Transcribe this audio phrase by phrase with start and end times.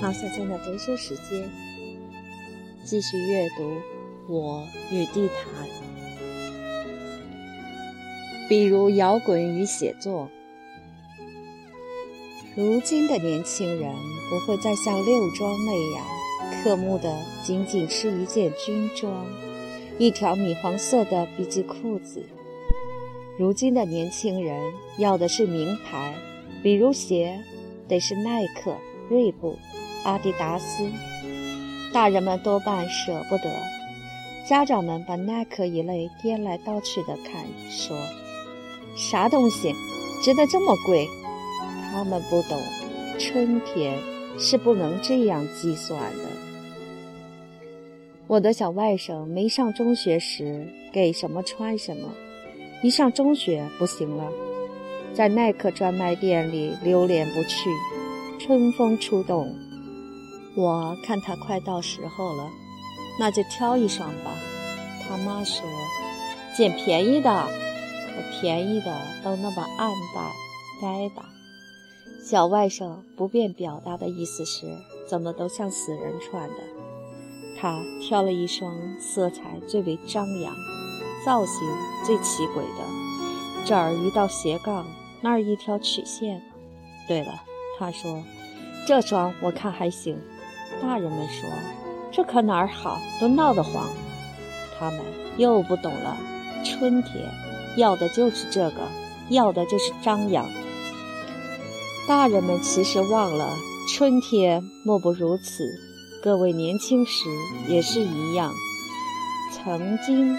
[0.00, 1.46] 放下现在读书时间，
[2.84, 3.62] 继续阅读
[4.28, 5.66] 《我与地毯》。
[8.48, 10.30] 比如摇滚与写作。
[12.56, 13.94] 如今的年轻人
[14.30, 16.04] 不会再像六庄那样
[16.64, 17.14] 渴慕的
[17.44, 19.26] 仅仅是一件军装，
[19.98, 22.24] 一条米黄色的笔记裤子。
[23.38, 26.14] 如今的年轻人要的是名牌，
[26.62, 27.38] 比如鞋，
[27.86, 28.74] 得是耐克、
[29.10, 29.58] 锐步。
[30.04, 30.90] 阿迪达斯，
[31.92, 33.50] 大人们多半舍不得。
[34.48, 37.96] 家长们把耐克一类颠来倒去的看，说
[38.96, 39.74] ：“啥东西
[40.24, 41.06] 值得这么贵？”
[41.92, 42.58] 他们不懂，
[43.18, 43.98] 春天
[44.38, 46.24] 是不能这样计算的。
[48.26, 52.08] 我的小外甥没上中学时给什么穿什么，
[52.82, 54.32] 一上中学不行了，
[55.12, 57.70] 在耐克专卖店里流连不去，
[58.38, 59.54] 春风出动。
[60.60, 62.50] 我看他快到时候了，
[63.18, 64.30] 那就挑一双吧。
[65.08, 65.64] 他妈说
[66.54, 67.48] ：“捡便宜的，
[68.06, 68.94] 可便宜的
[69.24, 70.30] 都那么暗淡、
[70.82, 71.24] 呆板。”
[72.22, 74.66] 小外甥不便表达的意思是，
[75.08, 76.56] 怎么都像死人穿的。
[77.58, 80.54] 他挑了一双色彩最为张扬、
[81.24, 81.54] 造型
[82.04, 84.86] 最奇诡的，这儿一道斜杠，
[85.22, 86.42] 那儿一条曲线。
[87.08, 87.42] 对了，
[87.78, 88.22] 他说
[88.86, 90.20] ：“这双我看还行。”
[90.82, 91.48] 大人们说
[92.10, 93.88] ：“这可哪儿好，都闹得慌。”
[94.78, 95.00] 他们
[95.36, 96.16] 又不懂了。
[96.64, 97.24] 春天
[97.76, 98.76] 要的就是这个，
[99.28, 100.46] 要的就是张扬。
[102.08, 103.48] 大人们其实忘了，
[103.88, 105.64] 春天莫不如此。
[106.22, 107.28] 各位年轻时
[107.68, 108.52] 也是一样。
[109.52, 110.36] 曾经，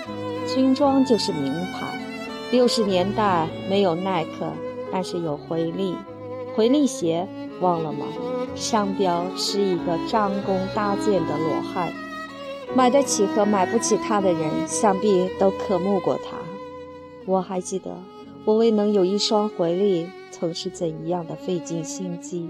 [0.48, 1.88] 军装就是名牌。
[2.52, 4.52] 六十年代没有耐克，
[4.92, 5.95] 但是有回力，
[6.55, 7.28] 回力鞋。
[7.62, 8.06] 忘了吗？
[8.54, 11.94] 商标是一个张弓搭箭的罗汉，
[12.76, 16.36] 买得起和买不起它的人，想必都渴慕过它。
[17.26, 17.95] 我还记得，
[18.44, 22.50] 我为能有一双回力，曾是怎样的费尽心机。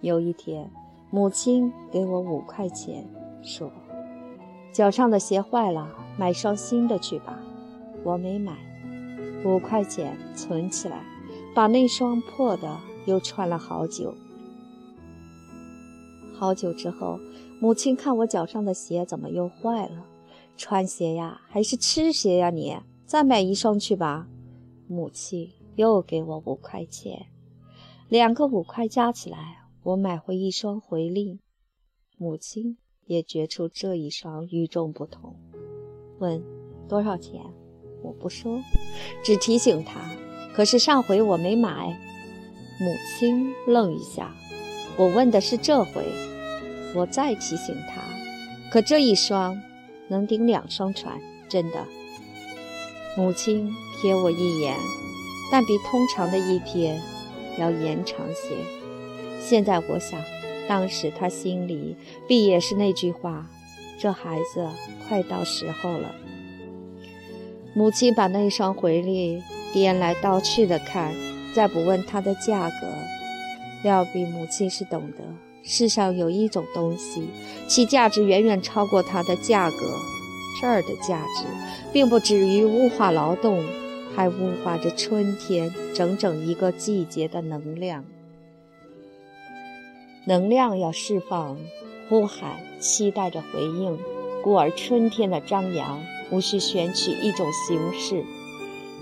[0.00, 0.70] 有一天，
[1.10, 3.08] 母亲给我五块钱，
[3.42, 3.70] 说
[4.70, 5.88] ：“脚上的鞋坏了，
[6.18, 7.38] 买双新的去吧。”
[8.04, 8.52] 我没买，
[9.44, 11.02] 五块钱存起来，
[11.54, 12.76] 把那双破的。
[13.06, 14.14] 又穿了好久，
[16.34, 17.18] 好久之后，
[17.60, 20.04] 母亲看我脚上的鞋怎么又坏了？
[20.56, 22.50] 穿鞋呀，还是吃鞋呀？
[22.50, 22.76] 你
[23.06, 24.28] 再买一双去吧。
[24.86, 27.26] 母亲又给我五块钱，
[28.08, 31.40] 两个五块加起来，我买回一双回力。
[32.16, 35.36] 母亲也觉出这一双与众不同，
[36.18, 36.42] 问
[36.88, 37.42] 多少钱？
[38.02, 38.60] 我不说，
[39.24, 40.00] 只提醒他。
[40.54, 42.13] 可是上回我没买。
[42.80, 44.34] 母亲愣一下，
[44.96, 46.04] 我问的是这回，
[46.94, 48.02] 我再提醒他，
[48.70, 49.60] 可这一双
[50.08, 51.84] 能顶两双穿，真的。
[53.16, 54.76] 母亲瞥我一眼，
[55.52, 56.96] 但比通常的一瞥
[57.58, 58.56] 要延长些。
[59.40, 60.20] 现在我想，
[60.66, 61.96] 当时他心里
[62.26, 63.46] 必也是那句话：
[64.00, 64.68] 这孩子
[65.06, 66.12] 快到时候了。
[67.72, 69.42] 母亲把那双回力
[69.72, 71.14] 颠来倒去的看。
[71.54, 72.86] 再不问它的价格，
[73.82, 75.18] 料必母亲是懂得。
[75.62, 77.28] 世上有一种东西，
[77.68, 79.76] 其价值远远超过它的价格。
[80.60, 81.44] 这儿的价值，
[81.92, 83.64] 并不止于物化劳动，
[84.14, 88.04] 还物化着春天整整一个季节的能量。
[90.26, 91.58] 能量要释放，
[92.08, 93.98] 呼喊，期待着回应，
[94.42, 96.00] 故而春天的张扬，
[96.30, 98.24] 无需选取一种形式。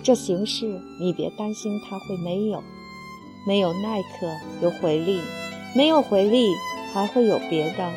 [0.03, 2.63] 这形式，你别担心它会没有，
[3.47, 4.27] 没有耐克
[4.61, 5.21] 有回力，
[5.77, 6.49] 没有回力
[6.93, 7.91] 还会有别的，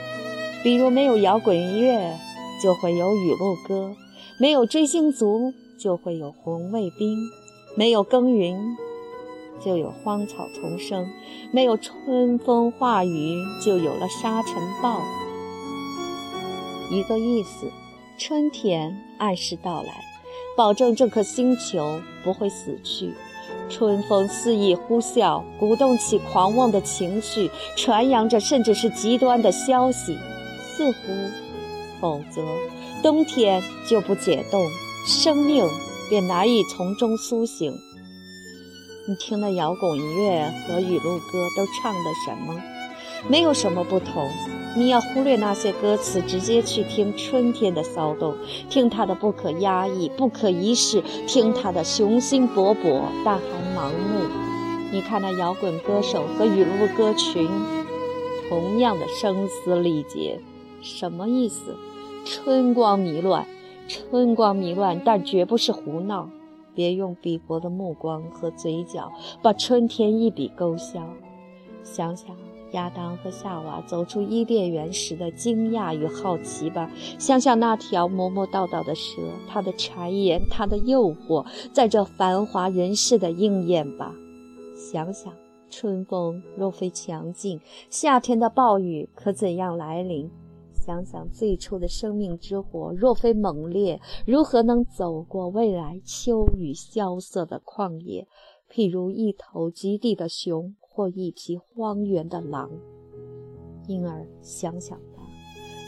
[0.64, 2.16] 比如没有摇滚音乐，
[2.62, 3.96] 就会有雨露歌；
[4.40, 7.18] 没有追星族，就会有红卫兵；
[7.76, 8.78] 没有耕耘，
[9.60, 11.06] 就有荒草丛生；
[11.52, 15.02] 没有春风化雨，就有了沙尘暴。
[16.92, 17.72] 一个意思，
[18.20, 20.15] 春天按时到来。
[20.56, 23.14] 保证这颗星球不会死去。
[23.68, 30.18] 春风肆意呼啸，鼓动起狂妄的情绪，传扬着甚至是极端的消息。
[30.78, 30.98] 似乎，
[32.00, 32.44] 否则
[33.02, 34.62] 冬天就不解冻，
[35.06, 35.68] 生命
[36.10, 37.74] 便难以从中苏醒。
[39.08, 42.62] 你听那摇滚音乐和雨露歌都唱的什么？
[43.28, 44.30] 没有什么不同。
[44.78, 48.36] 你要忽略那些歌词，直接去听春天的骚动，
[48.70, 53.44] 听它的不可压抑、不可一世，听它的雄心勃勃，但还
[53.74, 54.26] 盲目。
[54.92, 57.48] 你看那摇滚歌手和雨露歌群，
[58.50, 60.42] 同样的声嘶力竭。
[60.82, 61.76] 什么意思？
[62.26, 63.48] 春光迷乱，
[63.88, 66.30] 春光迷乱，但绝不是胡闹。
[66.74, 69.10] 别用鄙薄的目光和嘴角
[69.42, 71.02] 把春天一笔勾销。
[71.84, 72.36] 想想
[72.76, 76.92] 亚当和夏娃走出伊甸园时的惊讶与好奇吧。
[77.18, 84.14] 想想那条磨磨叨叨的蛇，它的谗言，它的诱惑，在这繁华人世的应验吧。
[84.76, 85.34] 想想
[85.70, 90.30] 春风若非强劲，夏天的暴雨可怎样来临？
[90.74, 98.28] 想想最初的生命之火，若非猛烈，如何能走过未来秋雨萧瑟的旷野？
[98.70, 102.72] 譬如一头极地的熊，或一匹荒原的狼。
[103.88, 105.22] 因而想想吧，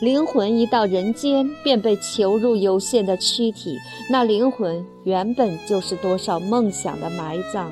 [0.01, 3.77] 灵魂一到人间，便被囚入有限的躯体。
[4.12, 7.71] 那灵魂原本就是多少梦想的埋葬，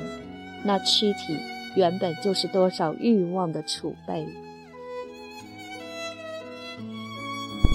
[0.64, 1.38] 那躯体
[1.76, 4.26] 原本就是多少欲望的储备。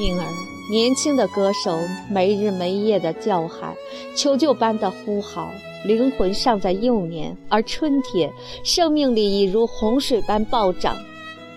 [0.00, 0.26] 因而，
[0.70, 1.76] 年轻的歌手
[2.08, 3.74] 没日没夜的叫喊，
[4.14, 5.50] 求救般的呼号。
[5.84, 8.30] 灵魂尚在幼年，而春天，
[8.62, 10.96] 生命力已如洪水般暴涨。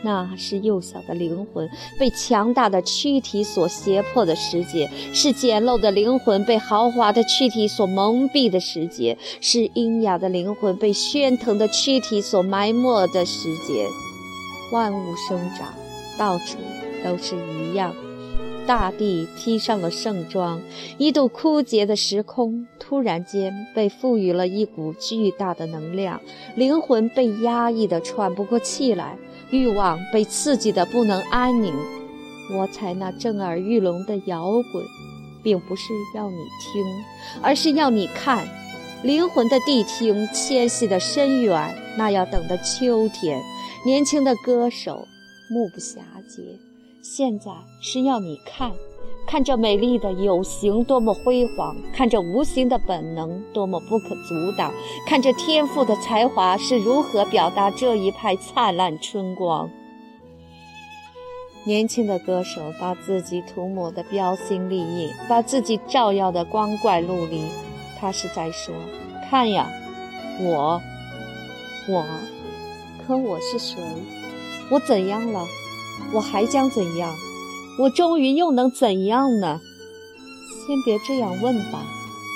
[0.01, 1.69] 那是幼小的灵魂
[1.99, 13.87] 被强大的躯体所胁迫的时节，是简陋的灵魂被豪华的躯体所蒙蔽的时节，是阴雅的灵魂被喧腾的躯体所埋没的时节。
[14.71, 15.71] 万物生长，
[16.17, 16.57] 到处
[17.03, 17.93] 都是一样。
[18.65, 20.61] 大地披上了盛装，
[20.97, 26.21] 一度枯竭的时空突然间被赋予了一股巨大的能量，
[26.55, 29.17] 灵魂被压抑得喘不过气来，
[29.51, 31.73] 欲望被刺激得不能安宁。
[32.51, 34.83] 我采那震耳欲聋的摇滚，
[35.43, 36.83] 并不是要你听，
[37.41, 38.47] 而是要你看，
[39.03, 43.41] 灵魂的谛听迁徙的深远，那要等的秋天。
[43.85, 45.07] 年轻的歌手，
[45.49, 46.72] 目不暇接。
[47.03, 47.51] 现在
[47.81, 48.71] 是要你看，
[49.27, 54.71] 看这美丽的有形多么辉煌，看这无形的本能多么不可阻挡，
[55.05, 59.69] 看这天赋的才华是如何表达这一派灿烂春光。
[61.65, 67.43] 年轻的歌手把自己涂抹的标新立异，把自己照耀的光怪陆离。
[67.99, 68.73] 他是在说
[69.29, 69.69] ：“看呀，
[70.39, 70.81] 我，
[71.89, 72.05] 我，
[73.05, 73.75] 可我是谁？
[74.71, 75.45] 我怎样了？”
[76.11, 77.13] 我还将怎样？
[77.79, 79.59] 我终于又能怎样呢？
[80.65, 81.83] 先别这样问吧，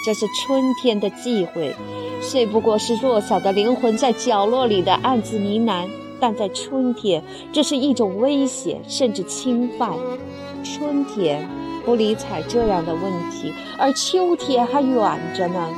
[0.05, 1.75] 这是春天的忌讳，
[2.21, 5.87] 虽不过是弱小的灵魂在角落里的暗自呢喃。
[6.19, 7.23] 但在春天，
[7.53, 9.93] 这是一种威胁，甚至侵犯。
[10.63, 11.47] 春天
[11.85, 15.69] 不理睬这样的问题，而秋天还远着呢。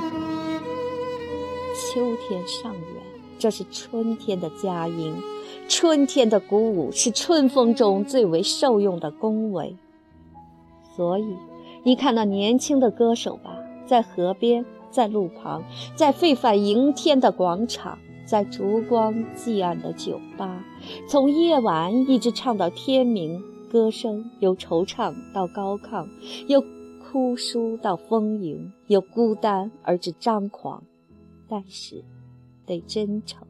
[1.76, 3.04] 秋天尚远，
[3.38, 5.14] 这是春天的佳音。
[5.70, 9.78] 春天的鼓舞是春风中最为受用的恭维，
[10.96, 11.38] 所以
[11.84, 13.56] 你看那年轻的歌手吧，
[13.86, 15.64] 在河边，在路旁，
[15.96, 20.66] 在沸反迎天的广场，在烛光寂暗的酒吧，
[21.08, 23.40] 从夜晚一直唱到天明，
[23.72, 26.10] 歌声由惆怅到高亢，
[26.48, 26.64] 由
[27.00, 30.84] 枯疏到丰盈，由孤单而至张狂，
[31.48, 32.04] 但是
[32.66, 33.48] 得真诚。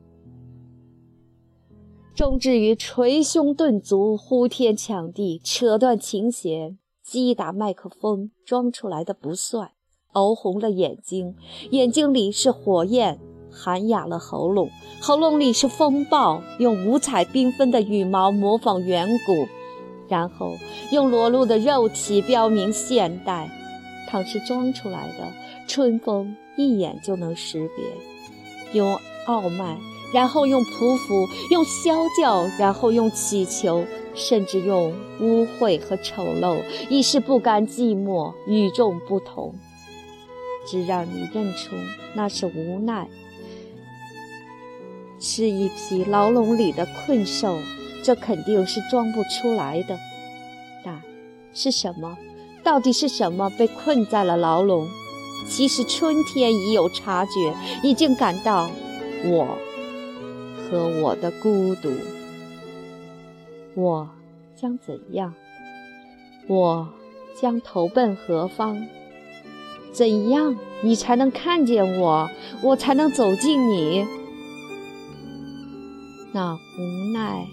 [2.19, 9.71] 终至于捶胸顿足、呼天抢地、扯断琴弦、击打麦克风，装出来的不算，
[10.11, 11.33] 熬红了眼睛，
[11.71, 13.17] 眼睛里是火焰，
[13.49, 19.47] 喊哑了喉咙，喉咙里是风暴，用五彩缤纷的羽毛模仿远古，
[20.09, 20.57] 然后
[20.91, 23.49] 用裸露的肉体标明现代。
[24.09, 25.25] 倘是装出来的，
[25.69, 29.77] 春风一眼就能识别，用傲慢。
[30.13, 33.85] 然后用匍匐，用啸叫，然后用乞求，
[34.15, 39.53] 甚至用污秽和丑陋，以示不甘寂寞、与众不同，
[40.67, 41.75] 只让你认出
[42.15, 43.07] 那是无奈，
[45.19, 47.57] 是一匹牢笼里的困兽。
[48.01, 49.99] 这肯定是装不出来的，
[50.85, 51.01] 但
[51.53, 52.17] 是什么？
[52.63, 54.87] 到底是什么被困在了牢笼？
[55.45, 58.71] 其实春天已有察觉，已经感到
[59.25, 59.57] 我。
[60.69, 61.91] 和我的孤独，
[63.75, 64.09] 我
[64.55, 65.33] 将怎样？
[66.47, 66.87] 我
[67.39, 68.85] 将投奔何方？
[69.91, 72.29] 怎样你才能看见我？
[72.61, 74.05] 我才能走近你？
[76.31, 77.47] 那无奈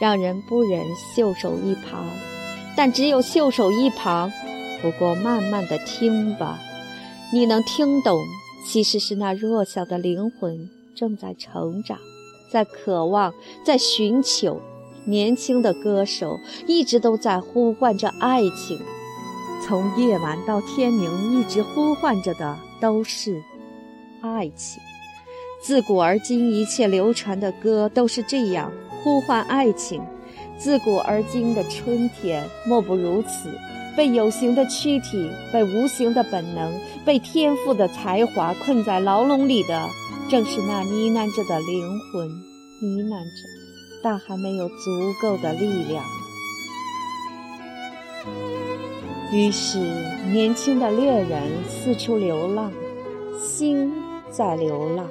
[0.00, 0.84] 让人不忍
[1.16, 2.06] 袖手一旁，
[2.76, 4.30] 但只有袖手一旁。
[4.80, 6.58] 不过慢慢的听吧，
[7.32, 8.18] 你能听懂，
[8.66, 11.98] 其实是那弱小的灵魂正在成长。
[12.52, 13.32] 在渴望，
[13.64, 14.60] 在寻求，
[15.06, 18.78] 年轻的歌手一直都在呼唤着爱情，
[19.64, 23.42] 从夜晚到天明，一直呼唤着的都是
[24.20, 24.82] 爱情。
[25.62, 28.70] 自古而今，一切流传的歌都是这样
[29.02, 30.02] 呼唤爱情。
[30.58, 33.48] 自古而今的春天，莫不如此。
[33.96, 36.72] 被有形的躯体、被无形的本能、
[37.04, 39.88] 被天赋的才华困在牢笼里的，
[40.28, 43.48] 正是那呢喃着的灵魂，呢喃着，
[44.02, 46.04] 但还没有足够的力量。
[49.32, 49.78] 于是，
[50.30, 52.70] 年轻的猎人四处流浪，
[53.40, 53.92] 心
[54.30, 55.06] 在流浪。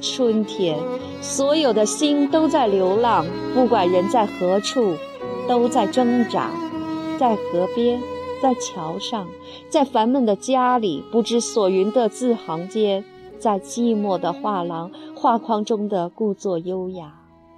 [0.00, 0.78] 春天，
[1.22, 4.94] 所有的心都在流浪，不管人在何处，
[5.48, 6.50] 都在挣扎，
[7.18, 7.98] 在河边。
[8.46, 9.26] 在桥上，
[9.68, 13.04] 在烦闷的家里，不知所云的字行间，
[13.40, 17.12] 在寂寞的画廊画框中的故作优雅，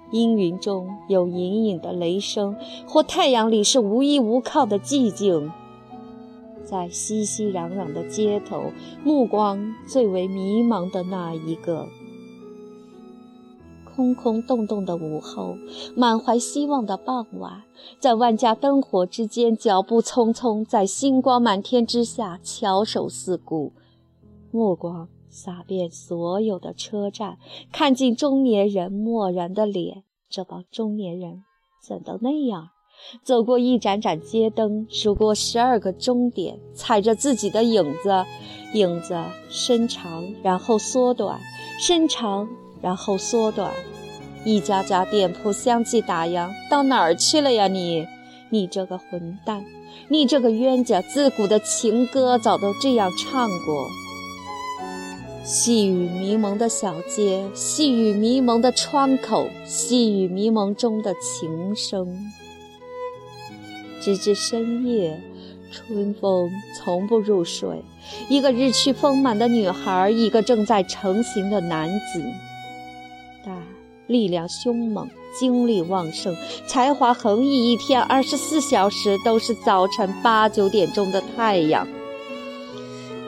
[0.09, 2.55] 阴云中有隐隐的雷声，
[2.87, 5.51] 或太阳里是无依无靠的寂静。
[6.65, 8.71] 在熙熙攘攘的街头，
[9.03, 11.87] 目光最为迷茫的那一个。
[13.99, 15.57] 空空洞洞的午后，
[15.93, 17.63] 满怀希望的傍晚，
[17.99, 23.73] 在万家灯火之间，脚步匆匆，在星光满天之下，翘首四顾，
[24.51, 27.37] 目光洒遍所有的车站，
[27.73, 30.03] 看尽中年人漠然的脸。
[30.29, 31.43] 这帮中年人
[31.85, 32.69] 怎都那样？
[33.21, 38.25] 走过一盏盏街灯，数过十二个终点，踩着自己的影子，
[38.73, 41.37] 影子伸长，然后缩短，
[41.81, 42.47] 伸长。
[42.81, 43.71] 然后缩短，
[44.45, 46.49] 一家家店铺相继打烊。
[46.69, 48.07] 到哪儿去了呀你？
[48.49, 49.63] 你这个混蛋！
[50.07, 51.01] 你这个冤家！
[51.01, 53.87] 自古的情歌早都这样唱过。
[55.43, 62.31] 细雨迷蒙的小街，细雨迷蒙的窗口，细雨迷蒙中的琴声。
[64.01, 65.21] 直至深夜，
[65.71, 67.83] 春风从不入睡。
[68.29, 72.23] 一个日趋丰满的女孩，一个正在成型的男子。
[74.09, 75.07] 力量凶猛，
[75.39, 76.35] 精力旺盛，
[76.67, 81.87] 才华横溢，一天二十四小时都是早晨八九点钟的太阳。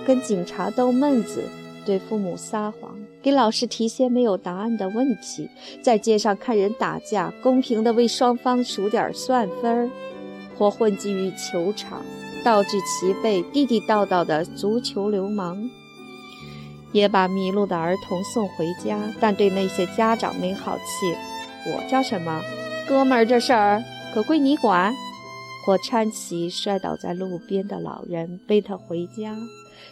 [0.05, 1.43] 跟警察逗闷子，
[1.85, 5.47] 对父母撒谎，给老师提些没有答案的问题，
[5.83, 9.89] 在街上看人打架，公平地为双方数点算分儿，
[10.57, 12.01] 或混迹于球场，
[12.43, 15.69] 道具齐备，地地道道的足球流氓。
[16.91, 21.15] 也把迷路的儿童送回家，但对那些家长没好气。
[21.65, 22.41] 我叫什么？
[22.87, 23.83] 哥们儿，这事儿
[24.13, 24.93] 可归你管。
[25.63, 29.37] 或搀起摔倒在路边的老人，背他回家，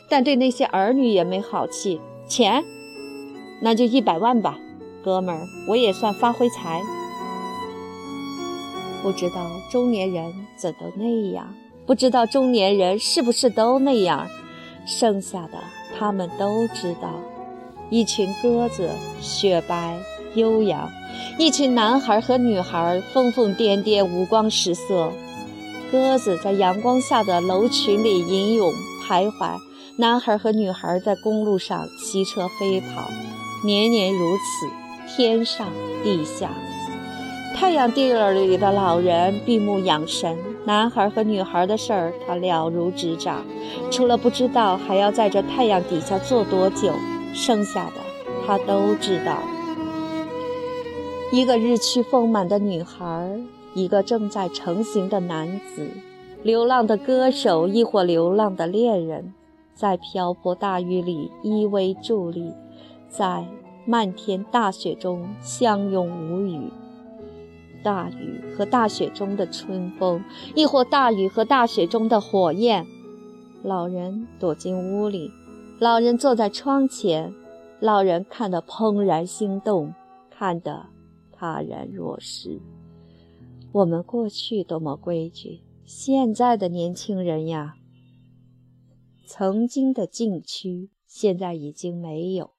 [0.10, 2.01] 但对那些儿女也没好气。
[2.27, 2.63] 钱，
[3.62, 4.58] 那就一百万吧，
[5.03, 6.82] 哥们儿，我也算发挥财。
[9.03, 11.53] 不知道中年人怎都那样？
[11.86, 14.27] 不知道中年人是不是都那样？
[14.88, 15.60] 剩下的。
[15.98, 17.10] 他们都知道，
[17.89, 18.89] 一群鸽子
[19.22, 19.98] 雪白
[20.36, 20.89] 悠扬，
[21.38, 25.12] 一群男孩和女孩疯疯癫癫，五光十色。
[25.91, 28.72] 鸽子在阳光下的楼群里吟咏
[29.08, 29.58] 徘徊，
[29.98, 33.10] 男孩和女孩在公路上骑车飞跑，
[33.65, 34.69] 年年如此，
[35.08, 35.67] 天上
[36.03, 36.51] 地下。
[37.55, 40.38] 太阳地儿里的老人闭目养神，
[40.70, 43.44] 男孩和女孩的事儿他了如指掌。
[43.90, 46.94] 除了不知道还要在这太阳底下坐多久，
[47.34, 47.94] 剩下的
[48.46, 49.40] 他都知道。
[51.32, 53.40] 一个日趋丰满的女孩，
[53.74, 55.90] 一个正在成型的男子，
[56.44, 59.34] 流浪的歌手，亦或流浪的恋人，
[59.74, 62.54] 在瓢泼大雨里依偎伫立，
[63.10, 63.44] 在
[63.86, 66.72] 漫天大雪中相拥无语。
[67.83, 70.24] 大雨和大雪中的春风，
[70.55, 72.86] 亦或大雨和大雪中的火焰。
[73.63, 75.31] 老人躲进屋里，
[75.79, 77.33] 老人坐在窗前，
[77.79, 79.93] 老人看得怦然心动，
[80.29, 80.88] 看得
[81.31, 82.62] 泰然若失。
[83.71, 87.75] 我们过去多么规矩，现在的年轻人呀，
[89.25, 92.51] 曾经的禁区现在已经没有，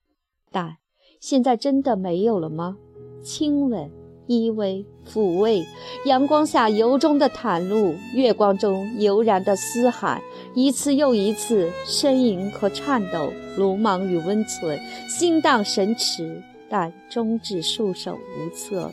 [0.50, 0.76] 但
[1.18, 2.76] 现在真的没有了吗？
[3.22, 3.90] 亲吻。
[4.30, 5.66] 依偎、抚慰，
[6.04, 10.22] 阳光下由衷的袒露，月光中悠然的嘶喊，
[10.54, 18.92] 一次又一次，呻吟和颤抖，鲁莽与温存，心荡神驰，但终至束手无策。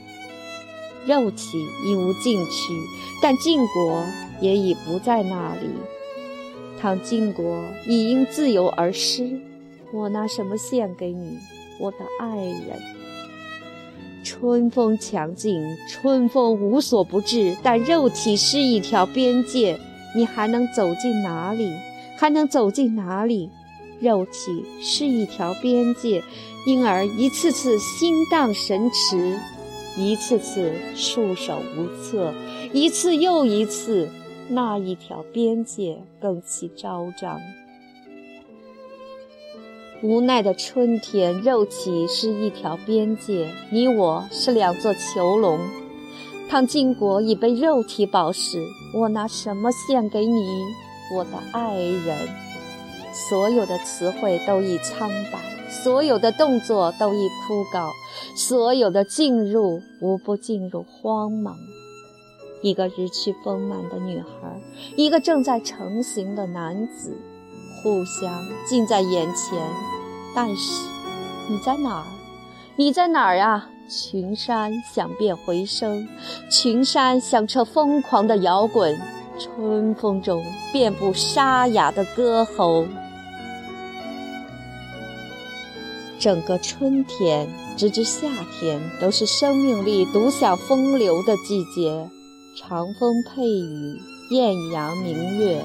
[1.06, 2.74] 肉体已无禁区，
[3.22, 4.04] 但禁国
[4.42, 5.70] 也已不在那里。
[6.82, 9.40] 倘禁国已因自由而失，
[9.94, 11.38] 我拿什么献给你，
[11.80, 12.98] 我的爱人？
[14.28, 19.80] 春风强劲，春风无所不至，但肉体是一条边界，
[20.14, 21.72] 你还能走进哪里？
[22.18, 23.50] 还能走进哪里？
[24.02, 26.22] 肉体是一条边界，
[26.66, 29.40] 因而一次次心荡神驰，
[29.96, 32.34] 一次次束手无策，
[32.74, 34.10] 一次又一次，
[34.50, 37.40] 那一条边界更其昭彰。
[40.04, 45.60] 无奈的春天，肉体是一条边界，你我是两座囚笼。
[46.48, 48.64] 倘晋国已被肉体饱食，
[48.94, 50.40] 我拿什么献给你，
[51.16, 52.16] 我的爱人？
[53.12, 57.90] 所有的词汇都已苍白，所有的动作都已枯槁，
[58.36, 61.56] 所有的进入无不进入荒茫。
[62.62, 64.62] 一个日趋丰满的女孩，
[64.96, 67.18] 一个正在成型的男子。
[67.88, 69.58] 故乡近在眼前，
[70.36, 70.90] 但是
[71.48, 72.04] 你在哪儿？
[72.76, 73.70] 你在哪儿啊？
[73.88, 76.06] 群山响遍回声，
[76.52, 79.00] 群山响彻疯狂的摇滚，
[79.40, 82.86] 春风中遍布沙哑的歌喉。
[86.20, 88.28] 整个春天直至夏
[88.60, 92.10] 天，都是生命力独享风流的季节。
[92.60, 93.98] 长风配雨，
[94.32, 95.64] 艳阳明月。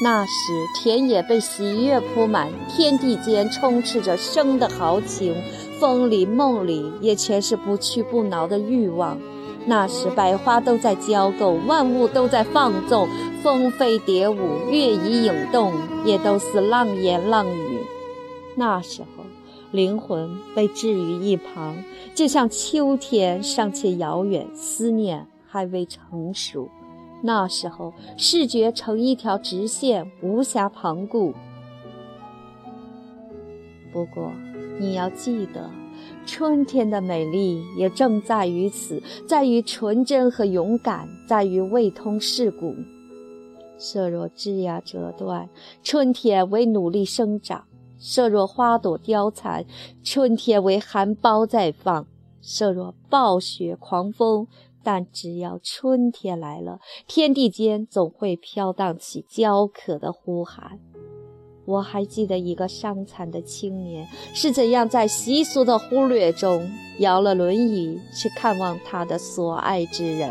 [0.00, 5.34] 那时，田野被喜悦铺满，天地间充斥着生的豪情，
[5.80, 9.18] 风里梦里也全是不屈不挠的欲望。
[9.66, 13.08] 那时，百花都在交媾，万物都在放纵，
[13.42, 15.74] 蜂飞蝶舞，月移影动，
[16.04, 17.80] 也都似浪言浪语。
[18.54, 19.24] 那时候，
[19.72, 21.76] 灵魂被置于一旁，
[22.14, 26.68] 就像秋天尚且遥远，思念还未成熟。
[27.20, 31.34] 那时候，视觉成一条直线，无暇旁顾。
[33.92, 34.30] 不过，
[34.78, 35.68] 你要记得，
[36.24, 42.74] 春天的美丽也正在于此，在于纯真和勇敢，在于未通世故。
[43.78, 45.48] 色若枝桠折断，
[45.82, 47.62] 春天为努力生长；
[47.98, 49.64] 色若花朵凋残，
[50.04, 52.04] 春天为含苞待放；
[52.40, 54.46] 色若暴雪狂风。
[54.82, 60.78] 但只要春天来了，天地间总会飘荡起焦渴的呼喊。
[61.66, 66.66] 我还记得一个伤残的青年是怎样在习俗的忽略中
[66.98, 70.30] 摇了轮椅去看望他的所爱之人。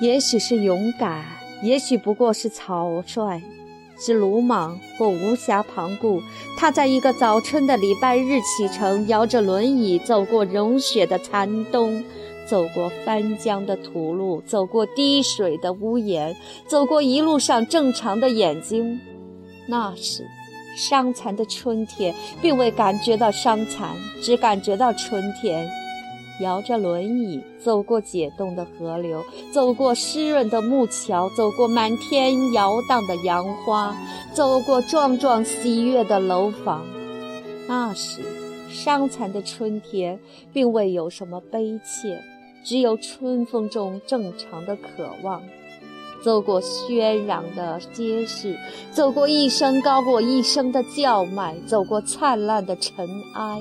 [0.00, 1.24] 也许是勇敢，
[1.62, 3.40] 也许不过是草率。
[3.98, 6.20] 是鲁莽或无暇旁顾。
[6.56, 12.04] 他在一个早春的礼拜日启程，摇着轮椅走过融雪的残冬，
[12.46, 19.00] 走过翻江的土路，走过滴水的屋檐，走过一路上正常的眼睛。
[19.66, 20.26] 那时，
[20.76, 25.70] 伤残的春天并未感觉到伤残，只感觉到春天。
[26.40, 33.96] 摇着轮椅走过解冻的河流，走过湿润的木桥，走过满天摇荡的杨花，
[34.32, 36.84] 走过壮壮喜悦的楼房。
[37.68, 38.22] 那时，
[38.68, 40.18] 伤残的春天
[40.52, 42.20] 并未有什么悲切，
[42.64, 45.40] 只有春风中正常的渴望。
[46.24, 48.58] 走过喧嚷的街市，
[48.90, 53.60] 走过一声高过一声的叫卖，走过灿烂的尘埃。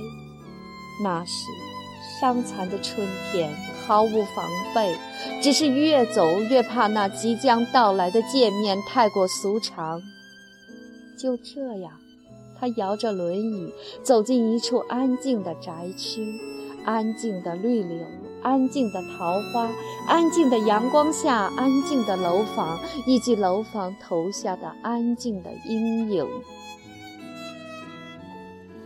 [1.03, 1.47] 那时。
[2.23, 3.53] 伤残的春天
[3.85, 4.95] 毫无防备，
[5.41, 10.01] 只是越走越怕那即将到来的见面太过俗常。
[11.19, 11.91] 就这样，
[12.57, 16.39] 他摇着轮椅走进一处安静的宅区，
[16.85, 17.97] 安静的绿柳，
[18.41, 19.69] 安静的桃花，
[20.07, 26.25] 安静的阳光下，安静的楼房，以及楼房投下的安静的阴影。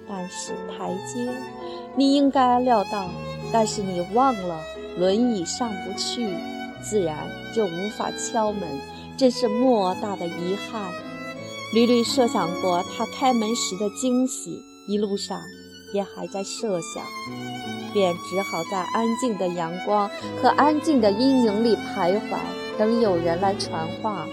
[0.10, 1.30] 但是台阶，
[1.96, 3.10] 你应该料到；
[3.52, 4.60] 但是你忘了，
[4.98, 6.30] 轮椅上不去，
[6.82, 7.16] 自然
[7.54, 8.62] 就无法敲门，
[9.18, 10.92] 真是莫大的遗憾。
[11.74, 15.38] 屡屡设想过他开门时的惊喜，一路上
[15.94, 17.04] 也还在设想，
[17.94, 20.10] 便只好在安静的阳光
[20.42, 22.38] 和安静的阴影里徘徊，
[22.78, 24.26] 等有人来传话。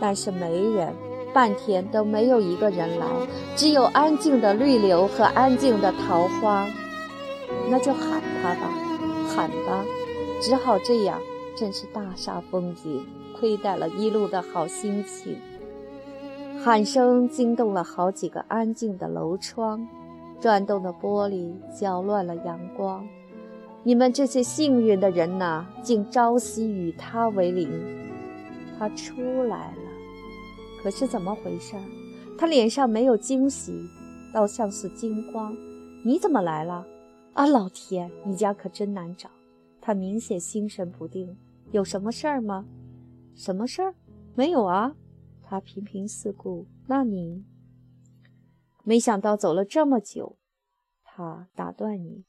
[0.00, 0.94] 但是没人。
[1.32, 3.06] 半天都没有一个人来，
[3.56, 6.66] 只有安静的绿柳和安静的桃花。
[7.70, 8.70] 那就喊他吧，
[9.28, 9.84] 喊吧，
[10.40, 11.18] 只好这样。
[11.54, 13.04] 真是大煞风景，
[13.38, 15.36] 亏待了一路的好心情。
[16.64, 19.86] 喊声惊动了好几个安静的楼窗，
[20.40, 23.06] 转动的玻璃搅乱了阳光。
[23.82, 27.68] 你们这些幸运的人呐，竟朝夕与他为邻。
[28.78, 29.81] 他出来了。
[30.82, 31.76] 可是怎么回事？
[32.36, 33.72] 他脸上没有惊喜，
[34.34, 35.56] 倒像是惊慌。
[36.04, 36.84] 你怎么来了？
[37.34, 39.30] 啊，老天，你家可真难找。
[39.80, 41.36] 他明显心神不定，
[41.70, 42.66] 有什么事儿吗？
[43.34, 43.94] 什么事儿？
[44.34, 44.96] 没有啊。
[45.42, 46.66] 他频频四顾。
[46.86, 47.44] 那你？
[48.82, 50.36] 没想到走了这么久。
[51.04, 52.24] 他打断你，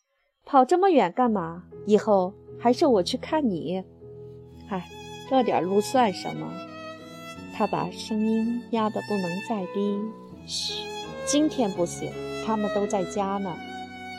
[0.45, 1.63] 跑这么远干嘛？
[1.87, 3.83] 以后还是我去看你。
[4.67, 4.87] 嗨，
[5.29, 6.51] 这点路算什么？
[7.55, 9.99] 他把声音压得不能再低。
[10.45, 10.73] 嘘，
[11.25, 12.11] 今天不行，
[12.45, 13.55] 他们都在家呢。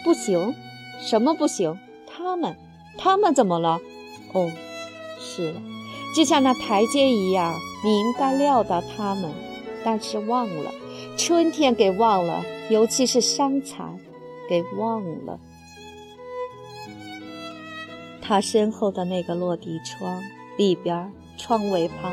[0.05, 0.55] 不行？
[1.01, 1.79] 什么不行？
[2.07, 2.57] 他们。
[2.97, 3.81] 他们怎么了？
[4.33, 4.51] 哦，
[5.19, 5.61] 是了，
[6.15, 7.53] 就像那台阶一样，
[7.85, 9.33] 你应该料到他们，
[9.85, 10.71] 但是忘了，
[11.17, 13.99] 春天给忘了，尤其是伤残，
[14.49, 15.41] 给忘了。
[18.23, 20.23] 他身后的那个落地窗
[20.57, 22.13] 里边，窗尾旁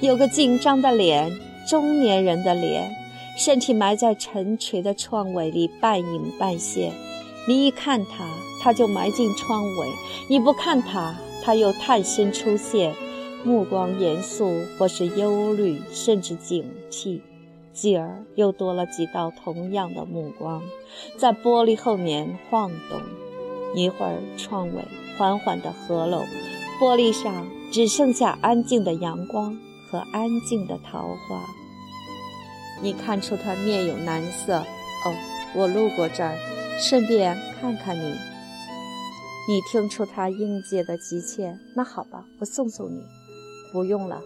[0.00, 1.30] 有个紧张的脸，
[1.68, 2.94] 中年人的脸，
[3.36, 6.92] 身体埋在沉垂的窗尾里，半隐半现。
[7.46, 8.26] 你一看他。
[8.60, 9.86] 他就埋进窗尾，
[10.28, 12.92] 你不看他，他又探身出现，
[13.44, 17.20] 目光严肃，或是忧虑，甚至警惕。
[17.72, 20.60] 继而又多了几道同样的目光，
[21.16, 23.00] 在玻璃后面晃动。
[23.76, 24.82] 一会儿，窗尾
[25.16, 26.26] 缓缓地合拢，
[26.80, 29.56] 玻璃上只剩下安静的阳光
[29.90, 31.40] 和安静的桃花。
[32.80, 34.58] 你看出他面有难色。
[35.04, 35.14] 哦，
[35.54, 36.36] 我路过这儿，
[36.80, 38.14] 顺便看看你。
[39.48, 43.00] 你听出他应接的急切，那好吧，我送送你。
[43.72, 44.20] 不用了，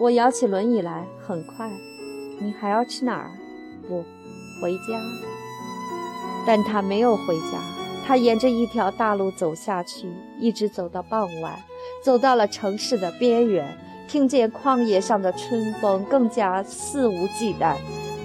[0.00, 1.70] 我摇起轮椅来，很快。
[2.40, 3.30] 你还要去哪儿？
[3.88, 4.04] 不，
[4.60, 5.00] 回家。
[6.46, 7.60] 但他没有回家，
[8.06, 11.62] 他沿着一条大路走下去，一直走到傍晚，
[12.02, 13.78] 走到了城市的边缘，
[14.10, 17.76] 听见旷野上的春风更加肆无忌惮。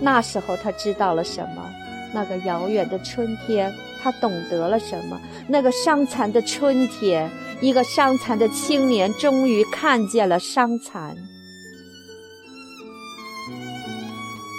[0.01, 1.63] 那时候他知道了什么？
[2.11, 3.71] 那个遥远的春天。
[4.01, 5.19] 他懂得了什么？
[5.47, 11.15] 那个伤残的春天，一个伤残的青年，终于看见了伤残，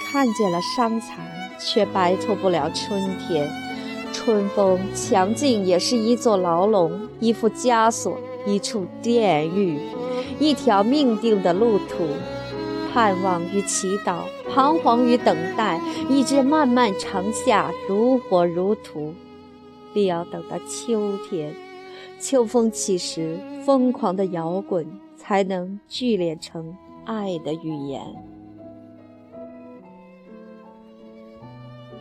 [0.08, 1.18] 看见了伤残，
[1.60, 3.48] 却摆脱不了春天。
[4.12, 9.78] 春风强劲，也是一座牢笼，一副枷锁，一处炼狱，
[10.38, 12.06] 一条命定的路途。
[12.92, 15.78] 盼望与祈祷，彷徨与等待，
[16.08, 19.12] 一直漫漫长夏，如火如荼。
[19.92, 21.52] 必要等到秋天，
[22.18, 28.02] 秋风起时，疯狂的摇滚才能聚敛成爱的语言。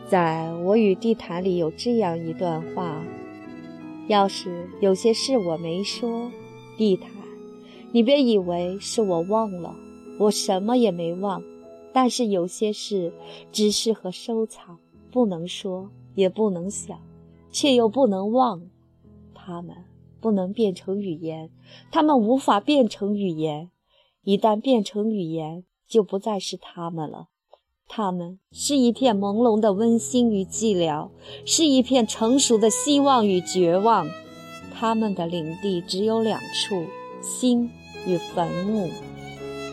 [0.08, 3.02] 在我与地毯里有这样一段话：
[4.08, 6.30] 要是有些事我没说，
[6.76, 7.10] 地毯，
[7.92, 9.74] 你别以为是我忘了，
[10.18, 11.42] 我什么也没忘。
[11.92, 13.12] 但是有些事
[13.50, 14.78] 只适合收藏，
[15.10, 16.98] 不能说，也不能想。
[17.50, 18.68] 却又不能忘，
[19.34, 19.74] 他们
[20.20, 21.50] 不能变成语言，
[21.90, 23.70] 他们无法变成语言。
[24.22, 27.28] 一旦变成语言，就不再是他们了。
[27.88, 31.08] 他们是一片朦胧的温馨与寂寥，
[31.44, 34.06] 是一片成熟的希望与绝望。
[34.74, 36.84] 他们的领地只有两处：
[37.22, 37.70] 心
[38.06, 38.90] 与坟墓。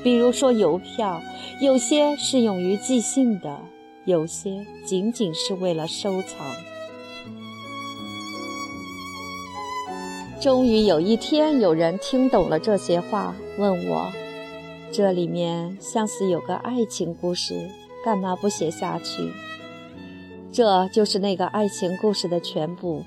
[0.04, 1.22] 比如说邮票，
[1.62, 3.60] 有些是用于寄信的，
[4.06, 6.46] 有些仅仅是为了收藏。
[10.40, 14.12] 终于有一天，有人听懂了这些话，问我
[14.92, 17.70] ：“这里面像是有个爱情故事，
[18.04, 19.32] 干嘛不写下去？”
[20.52, 23.04] 这就是那个爱情故事的全部。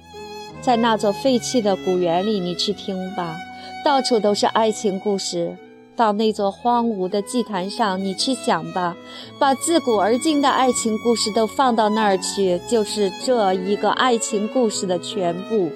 [0.60, 3.36] 在那座废弃的古园里，你去听吧，
[3.84, 5.56] 到处都是爱情故事。
[5.94, 8.94] 到那座荒芜的祭坛上，你去想吧，
[9.38, 15.70] 把自古而今的爱情故事都放到那儿去，就是这一个爱情故事的全部。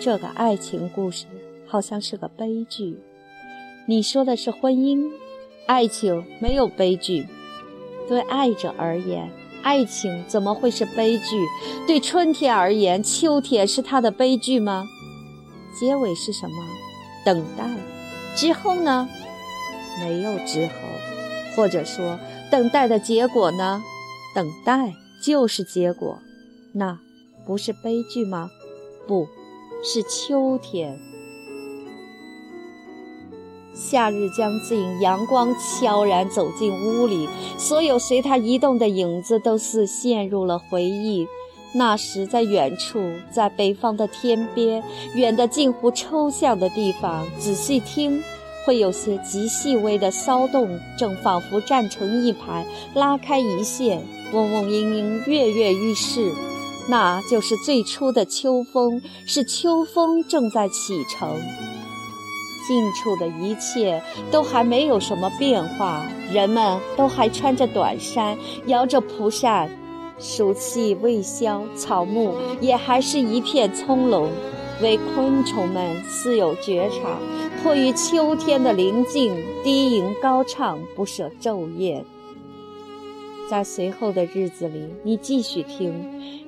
[0.00, 1.26] 这个爱情故事
[1.66, 3.00] 好像是个悲剧。
[3.86, 5.10] 你说的是婚姻，
[5.66, 7.26] 爱情没有悲剧。
[8.08, 9.30] 对爱者而言，
[9.62, 11.24] 爱情怎么会是悲剧？
[11.86, 14.84] 对春天而言，秋天是他的悲剧吗？
[15.78, 16.56] 结尾是什么？
[17.24, 17.68] 等待。
[18.34, 19.08] 之后呢？
[20.00, 20.72] 没有之后。
[21.56, 22.18] 或者说，
[22.50, 23.82] 等待的结果呢？
[24.34, 26.18] 等待就是结果。
[26.72, 26.98] 那
[27.46, 28.50] 不是悲剧吗？
[29.06, 29.26] 不。
[29.84, 30.98] 是秋天，
[33.76, 41.28] 夏日将近，阳光悄然走进屋里，所有随它移动的影子都似陷入了回忆。
[41.74, 44.82] 那时，在远处，在北方的天边，
[45.14, 48.22] 远的近乎抽象的地方，仔细听，
[48.64, 56.32] 会有些极细微的骚动，正仿佛站成一排，拉开一线，嗡嗡嘤嘤，跃跃欲试。
[56.88, 61.36] 那就是最初的秋风，是秋风正在启程。
[62.66, 69.70] 近处的一切都还没有什么变化，人们都还穿着短衫，摇着蒲扇，
[70.18, 74.28] 暑气未消，草木也还是一片葱茏，
[74.82, 77.18] 唯昆虫们似有觉察，
[77.62, 82.04] 迫于秋天的临近，低吟高唱，不舍昼夜。
[83.48, 85.94] 在随后的日子里，你继续听，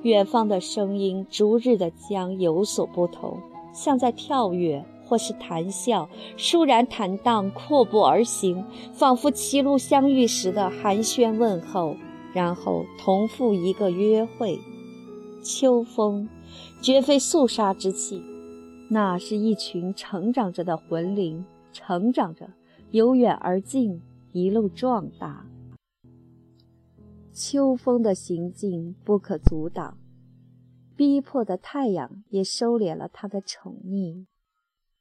[0.02, 3.38] 远方的声音逐日的将有所不同，
[3.72, 4.84] 像在跳跃。
[5.08, 11.96] 或是谈笑，倏然坦荡，阔步而行，仿佛歧路相遇时的寒暄问候，
[12.34, 14.60] 然后同赴一个约会。
[15.42, 16.28] 秋风，
[16.82, 18.22] 绝非肃杀之气，
[18.90, 21.42] 那是一群成长着的魂灵，
[21.72, 22.50] 成长着，
[22.90, 25.46] 由远而近，一路壮大。
[27.32, 29.96] 秋风的行径不可阻挡，
[30.96, 34.26] 逼迫的太阳也收敛了它的宠溺。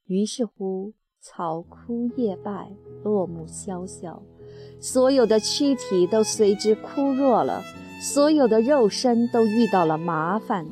[0.08, 2.70] 于是乎，草枯叶败，
[3.04, 4.22] 落木萧萧，
[4.80, 7.62] 所有的躯体都随之枯弱了，
[8.00, 10.66] 所有的肉身都遇到了麻烦。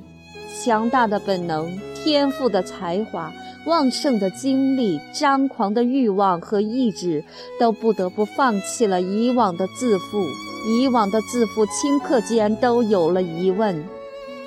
[0.59, 3.31] 强大的本能、天赋的才华、
[3.67, 7.23] 旺盛的精力、张狂的欲望和意志，
[7.61, 10.25] 都不得不放弃了以往的自负。
[10.67, 13.85] 以往的自负顷刻间都有了疑问，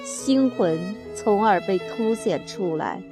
[0.04, 0.80] 心魂
[1.14, 3.04] 从而被凸显出来。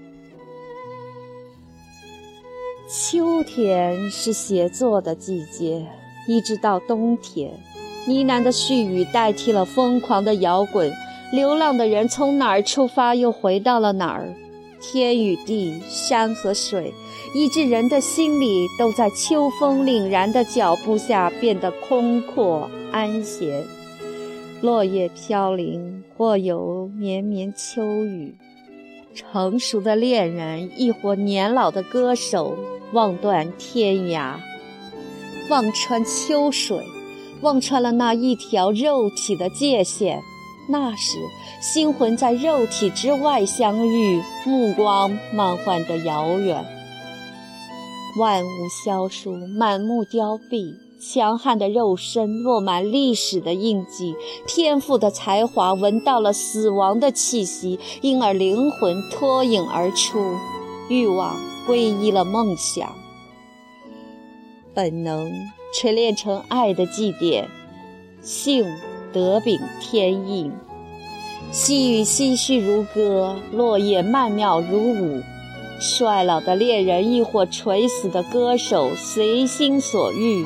[2.89, 5.85] 秋天是写作的季节，
[6.25, 7.51] 一直到冬天，
[8.05, 10.89] 呢喃的絮语代替了疯狂的摇滚。
[11.33, 14.33] 流浪的人从哪儿出发，又回到了哪儿？
[14.79, 16.93] 天与地，山和水，
[17.35, 23.65] 以致人的心里都在秋风凛然的脚步下变得空阔安闲。
[24.61, 28.33] 落叶飘零，或有绵绵秋雨。
[29.13, 32.55] 成熟的恋人，亦或年老的歌手。
[32.93, 34.35] 望断天涯，
[35.49, 36.85] 望穿秋水，
[37.41, 40.21] 望穿了那一条肉体的界限。
[40.69, 41.17] 那时，
[41.61, 46.65] 心魂在肉体之外相遇，目光漫幻的遥远。
[48.19, 48.47] 万物
[48.83, 60.19] 萧疏，满目凋敝，强悍的肉身落满历史的印记，天赋的才华闻到了死亡的气息，因而灵魂脱颖而出，
[60.89, 61.35] 欲望。
[61.67, 62.95] 皈依了梦想，
[64.73, 65.29] 本能
[65.73, 67.49] 锤炼成爱的祭典，
[68.21, 68.65] 性
[69.11, 70.49] 德秉天意，
[71.51, 75.21] 细雨唏嘘如歌，落叶曼妙如舞。
[75.79, 80.45] 衰老的恋人亦或垂死的歌手，随心所欲，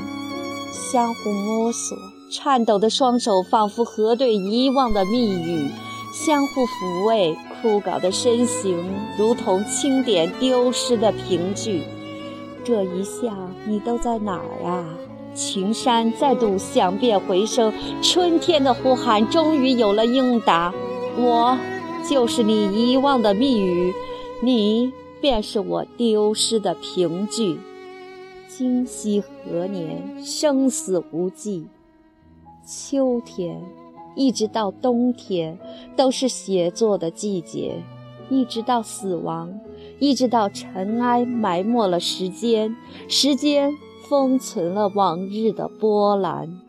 [0.74, 1.98] 相互摸索，
[2.32, 5.70] 颤抖的双手仿佛核对遗忘的密语，
[6.14, 7.38] 相互抚慰。
[7.62, 8.78] 枯槁的身形，
[9.18, 11.84] 如同清点丢失的凭据。
[12.64, 14.86] 这一下，你都在哪儿啊？
[15.34, 17.72] 群山再度响遍回声，
[18.02, 20.74] 春天的呼喊终于有了应答。
[21.18, 21.58] 我，
[22.10, 23.94] 就是你遗忘的密语，
[24.42, 27.60] 你便是我丢失的凭据。
[28.50, 30.24] 今夕何年？
[30.24, 31.68] 生死无计。
[32.66, 33.62] 秋天。
[34.16, 35.58] 一直到冬天，
[35.96, 37.82] 都是写作的季节；
[38.30, 39.60] 一直到死亡，
[40.00, 42.76] 一直到尘埃埋没了时间，
[43.08, 43.74] 时间
[44.10, 46.60] 封存了往日的波澜。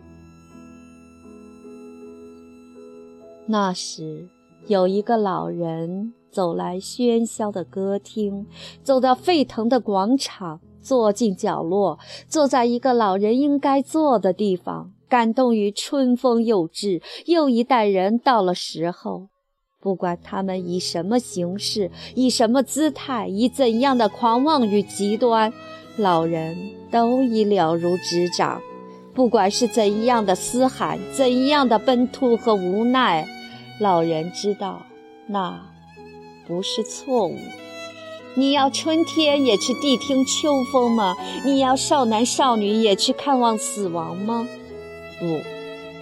[3.46, 4.28] 那时，
[4.68, 8.46] 有一个老人走来喧嚣的歌厅，
[8.82, 14.92] 走到沸腾的广场，坐进角落，坐在一个老人应该坐的地方。
[15.12, 19.28] 感动于春风又至，又一代人到了时候，
[19.78, 25.52] 不管他们以什么形式，以什么姿态，以怎样的狂妄与极端，
[25.98, 28.62] 老人都已了如指掌。
[29.12, 33.28] 不管是怎样的嘶喊，怎样的奔突和无奈，
[33.78, 34.86] 老人知道，
[35.26, 35.60] 那
[36.46, 37.36] 不是错误。
[38.34, 41.14] 你要春天也去谛听秋风吗？
[41.44, 44.48] 你要少男少女也去看望死亡吗？
[45.22, 45.40] 不，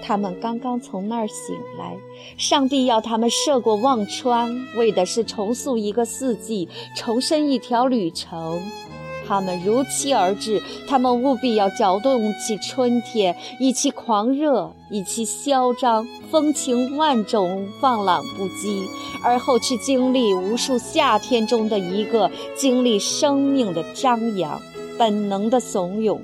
[0.02, 1.94] 他们刚刚从那儿醒来。
[2.38, 8.62] 上帝要他们涉过忘川，为的是重塑一个四季，重申一条旅程。
[9.28, 18.88] 他们如期而至，他们务必要搅动起春天，以其狂热，以其嚣张，风情万种，放浪不羁，
[19.22, 24.60] 而后去经历无数夏天中的一个，经历生命的张扬，
[24.98, 26.18] 本能的怂恿。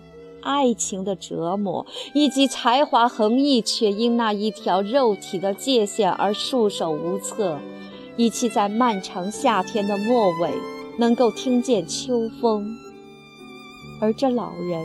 [0.46, 7.58] 爱情的折磨，以及才华横溢却因那一条肉体的界限而束手无策，
[8.16, 10.52] 以及在漫长夏天的末尾
[10.98, 12.78] 能够听见秋风。
[14.00, 14.80] 而这老人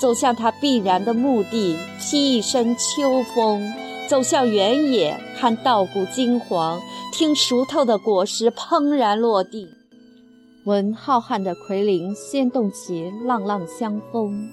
[0.00, 3.70] 走向他必然的目的，披一身秋风，
[4.08, 6.80] 走向原野，看稻谷金黄，
[7.12, 9.68] 听熟透的果实怦然落地。
[10.64, 14.48] 闻浩瀚的奎林掀动起浪浪香风，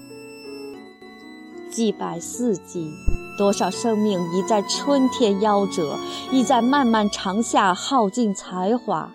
[1.72, 2.92] 祭拜四季，
[3.38, 5.96] 多少生命已在春天夭折，
[6.30, 9.10] 已在漫漫长夏耗尽才华，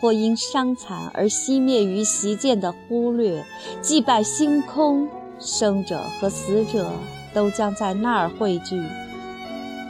[0.00, 3.46] 或因伤残而熄灭于席间的忽略。
[3.80, 6.90] 祭拜星空，生者和死者
[7.32, 8.82] 都将在那儿汇聚，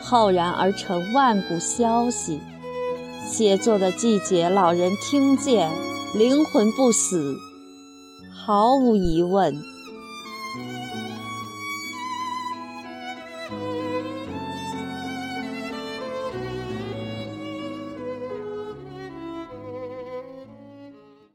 [0.02, 2.38] 浩然而成万古消息。
[3.26, 5.70] 写作的季节，老人听见。
[6.14, 7.34] 灵魂不死，
[8.30, 9.73] 毫无疑问。